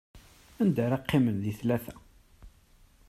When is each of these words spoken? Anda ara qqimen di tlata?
Anda 0.61 0.81
ara 0.85 1.03
qqimen 1.03 1.37
di 1.43 1.53
tlata? 1.59 1.95